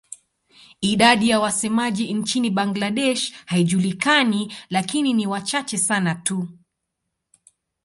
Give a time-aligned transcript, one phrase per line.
[0.81, 6.47] Idadi ya wasemaji nchini Bangladesh haijulikani lakini ni wachache sana tu.